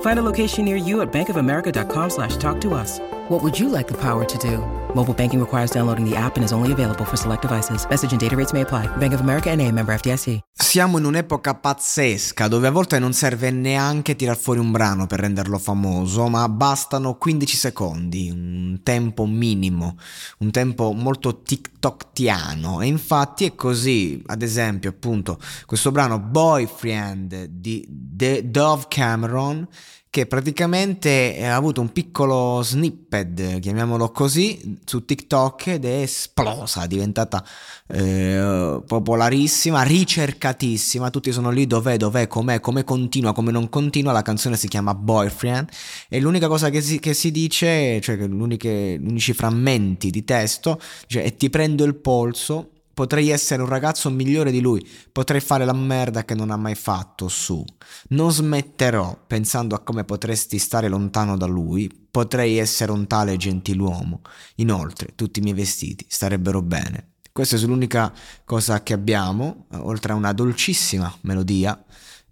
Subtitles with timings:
[0.00, 3.00] Find a location near you at bankofamerica.com slash talk to us.
[3.30, 4.58] What would you like the power to do?
[4.92, 7.86] Mobile banking requires downloading the app and is only available for select devices.
[7.88, 8.88] Message and data rates may apply.
[8.96, 10.40] Bank of America and a member FDIC.
[10.52, 15.20] Siamo in un'epoca pazzesca dove a volte non serve neanche tirar fuori un brano per
[15.20, 19.96] renderlo famoso, ma bastano 15 secondi, un tempo minimo,
[20.38, 22.80] un tempo molto tiktoktiano.
[22.80, 29.68] E infatti è così, ad esempio, appunto, questo brano Boyfriend di The Dove Cameron
[30.10, 36.88] che praticamente ha avuto un piccolo snippet, chiamiamolo così, su TikTok ed è esplosa, è
[36.88, 37.46] diventata
[37.86, 44.22] eh, popolarissima, ricercatissima, tutti sono lì dov'è, dov'è, com'è, come continua, come non continua, la
[44.22, 45.68] canzone si chiama Boyfriend.
[46.08, 51.22] E l'unica cosa che si, che si dice, cioè gli unici frammenti di testo, cioè,
[51.22, 52.70] è ti prendo il polso
[53.00, 56.74] Potrei essere un ragazzo migliore di lui, potrei fare la merda che non ha mai
[56.74, 57.64] fatto su.
[58.08, 64.20] Non smetterò pensando a come potresti stare lontano da lui, potrei essere un tale gentiluomo.
[64.56, 67.12] Inoltre, tutti i miei vestiti starebbero bene.
[67.32, 68.12] Questa è l'unica
[68.44, 71.82] cosa che abbiamo, oltre a una dolcissima melodia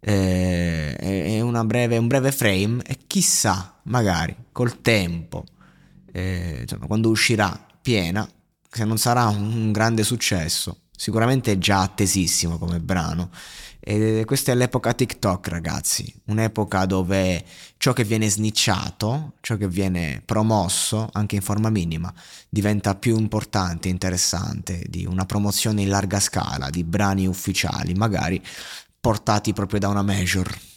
[0.00, 5.46] eh, e breve, un breve frame e chissà, magari col tempo,
[6.12, 8.28] eh, insomma, quando uscirà piena,
[8.70, 13.30] se non sarà un grande successo, sicuramente è già attesissimo come brano.
[13.80, 17.42] E questa è l'epoca TikTok, ragazzi, un'epoca dove
[17.78, 22.12] ciò che viene snicciato, ciò che viene promosso, anche in forma minima,
[22.48, 28.42] diventa più importante interessante di una promozione in larga scala di brani ufficiali, magari
[29.00, 30.67] portati proprio da una major.